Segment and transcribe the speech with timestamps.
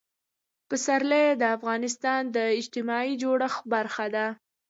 [0.69, 4.25] پسرلی د افغانستان د اجتماعي جوړښت برخه ده.